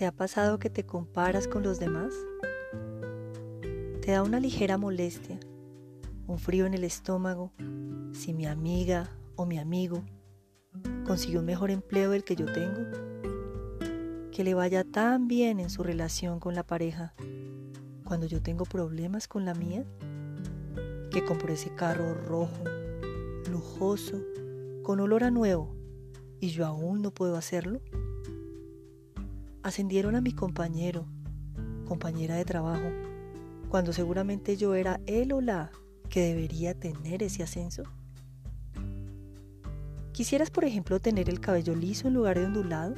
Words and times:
¿Te 0.00 0.06
ha 0.06 0.12
pasado 0.12 0.58
que 0.58 0.70
te 0.70 0.86
comparas 0.86 1.46
con 1.46 1.62
los 1.62 1.78
demás? 1.78 2.14
Te 4.00 4.12
da 4.12 4.22
una 4.22 4.40
ligera 4.40 4.78
molestia, 4.78 5.38
un 6.26 6.38
frío 6.38 6.64
en 6.64 6.72
el 6.72 6.84
estómago, 6.84 7.52
si 8.14 8.32
mi 8.32 8.46
amiga 8.46 9.10
o 9.36 9.44
mi 9.44 9.58
amigo 9.58 10.02
consiguió 11.06 11.40
un 11.40 11.44
mejor 11.44 11.70
empleo 11.70 12.12
del 12.12 12.24
que 12.24 12.34
yo 12.34 12.46
tengo, 12.46 12.80
que 14.32 14.42
le 14.42 14.54
vaya 14.54 14.84
tan 14.84 15.28
bien 15.28 15.60
en 15.60 15.68
su 15.68 15.82
relación 15.82 16.40
con 16.40 16.54
la 16.54 16.62
pareja 16.62 17.12
cuando 18.02 18.26
yo 18.26 18.40
tengo 18.40 18.64
problemas 18.64 19.28
con 19.28 19.44
la 19.44 19.52
mía, 19.52 19.84
que 21.10 21.26
compró 21.26 21.52
ese 21.52 21.74
carro 21.74 22.14
rojo, 22.14 22.64
lujoso, 23.50 24.18
con 24.82 24.98
olor 25.00 25.24
a 25.24 25.30
nuevo, 25.30 25.76
y 26.40 26.48
yo 26.48 26.64
aún 26.64 27.02
no 27.02 27.10
puedo 27.10 27.36
hacerlo. 27.36 27.82
Ascendieron 29.62 30.16
a 30.16 30.22
mi 30.22 30.32
compañero, 30.32 31.06
compañera 31.86 32.36
de 32.36 32.46
trabajo, 32.46 32.90
cuando 33.68 33.92
seguramente 33.92 34.56
yo 34.56 34.74
era 34.74 35.00
él 35.06 35.32
o 35.32 35.40
la 35.40 35.70
que 36.08 36.20
debería 36.20 36.74
tener 36.74 37.22
ese 37.22 37.42
ascenso. 37.42 37.82
¿Quisieras, 40.12 40.50
por 40.50 40.64
ejemplo, 40.64 40.98
tener 40.98 41.28
el 41.28 41.40
cabello 41.40 41.74
liso 41.74 42.08
en 42.08 42.14
lugar 42.14 42.38
de 42.38 42.46
ondulado? 42.46 42.94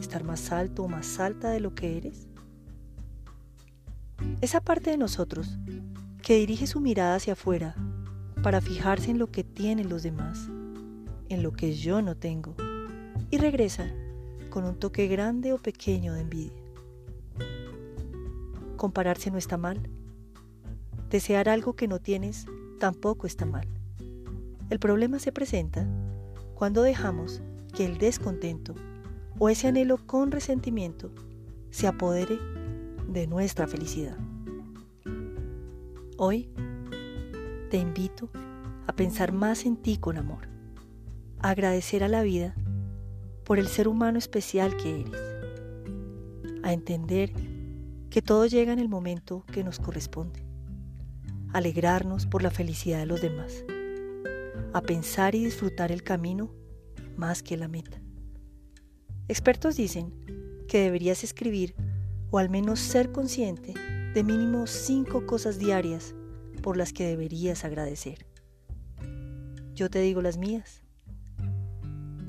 ¿Estar 0.00 0.24
más 0.24 0.52
alto 0.52 0.84
o 0.84 0.88
más 0.88 1.18
alta 1.18 1.50
de 1.50 1.60
lo 1.60 1.74
que 1.74 1.96
eres? 1.96 2.28
Esa 4.40 4.60
parte 4.60 4.90
de 4.90 4.96
nosotros 4.96 5.58
que 6.22 6.36
dirige 6.36 6.66
su 6.66 6.80
mirada 6.80 7.16
hacia 7.16 7.32
afuera 7.32 7.74
para 8.42 8.60
fijarse 8.60 9.10
en 9.10 9.18
lo 9.18 9.30
que 9.30 9.44
tienen 9.44 9.88
los 9.88 10.02
demás, 10.02 10.48
en 11.28 11.42
lo 11.42 11.52
que 11.52 11.74
yo 11.74 12.00
no 12.00 12.16
tengo, 12.16 12.54
y 13.30 13.38
regresa 13.38 13.92
con 14.52 14.64
un 14.64 14.76
toque 14.76 15.08
grande 15.08 15.54
o 15.54 15.58
pequeño 15.58 16.12
de 16.12 16.20
envidia. 16.20 16.62
Compararse 18.76 19.30
no 19.30 19.38
está 19.38 19.56
mal. 19.56 19.88
Desear 21.08 21.48
algo 21.48 21.74
que 21.74 21.88
no 21.88 22.00
tienes 22.00 22.44
tampoco 22.78 23.26
está 23.26 23.46
mal. 23.46 23.66
El 24.68 24.78
problema 24.78 25.18
se 25.20 25.32
presenta 25.32 25.88
cuando 26.54 26.82
dejamos 26.82 27.40
que 27.74 27.86
el 27.86 27.96
descontento 27.96 28.74
o 29.38 29.48
ese 29.48 29.68
anhelo 29.68 29.96
con 30.06 30.30
resentimiento 30.30 31.10
se 31.70 31.86
apodere 31.86 32.38
de 33.08 33.26
nuestra 33.26 33.66
felicidad. 33.66 34.18
Hoy 36.18 36.50
te 37.70 37.78
invito 37.78 38.28
a 38.86 38.92
pensar 38.94 39.32
más 39.32 39.64
en 39.64 39.76
ti 39.78 39.96
con 39.96 40.18
amor, 40.18 40.46
a 41.38 41.50
agradecer 41.50 42.04
a 42.04 42.08
la 42.08 42.22
vida 42.22 42.54
por 43.44 43.58
el 43.58 43.66
ser 43.66 43.88
humano 43.88 44.18
especial 44.18 44.76
que 44.76 45.00
eres, 45.00 45.20
a 46.62 46.72
entender 46.72 47.32
que 48.10 48.22
todo 48.22 48.46
llega 48.46 48.72
en 48.72 48.78
el 48.78 48.88
momento 48.88 49.44
que 49.52 49.64
nos 49.64 49.78
corresponde, 49.78 50.44
a 51.52 51.58
alegrarnos 51.58 52.26
por 52.26 52.42
la 52.42 52.50
felicidad 52.50 53.00
de 53.00 53.06
los 53.06 53.20
demás, 53.20 53.64
a 54.72 54.80
pensar 54.80 55.34
y 55.34 55.44
disfrutar 55.44 55.90
el 55.92 56.02
camino 56.02 56.54
más 57.16 57.42
que 57.42 57.56
la 57.56 57.68
meta. 57.68 58.00
Expertos 59.28 59.76
dicen 59.76 60.12
que 60.68 60.80
deberías 60.80 61.24
escribir 61.24 61.74
o 62.30 62.38
al 62.38 62.48
menos 62.48 62.80
ser 62.80 63.12
consciente 63.12 63.74
de 64.14 64.24
mínimo 64.24 64.66
cinco 64.66 65.26
cosas 65.26 65.58
diarias 65.58 66.14
por 66.62 66.76
las 66.76 66.92
que 66.92 67.04
deberías 67.04 67.64
agradecer. 67.64 68.26
Yo 69.74 69.90
te 69.90 70.00
digo 70.00 70.22
las 70.22 70.38
mías. 70.38 70.82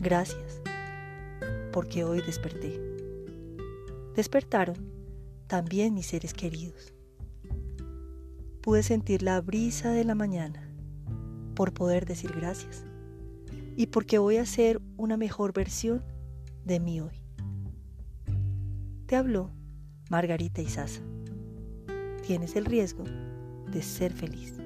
Gracias 0.00 0.62
porque 1.72 2.04
hoy 2.04 2.20
desperté. 2.20 2.80
Despertaron 4.14 4.76
también 5.46 5.94
mis 5.94 6.06
seres 6.06 6.34
queridos. 6.34 6.92
Pude 8.60 8.82
sentir 8.82 9.22
la 9.22 9.40
brisa 9.40 9.90
de 9.90 10.04
la 10.04 10.14
mañana 10.14 10.68
por 11.54 11.72
poder 11.72 12.06
decir 12.06 12.32
gracias 12.32 12.84
y 13.76 13.86
porque 13.86 14.18
voy 14.18 14.36
a 14.36 14.46
ser 14.46 14.80
una 14.96 15.16
mejor 15.16 15.52
versión 15.52 16.04
de 16.64 16.78
mí 16.78 17.00
hoy. 17.00 17.20
Te 19.06 19.16
habló 19.16 19.50
Margarita 20.10 20.62
Isaza. 20.62 21.02
Tienes 22.26 22.54
el 22.54 22.64
riesgo 22.64 23.04
de 23.70 23.82
ser 23.82 24.12
feliz. 24.12 24.61